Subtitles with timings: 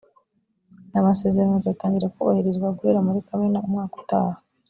[0.91, 4.37] aya masezerano azatangira kubahirizwa guhera muri kamena umwaka utaha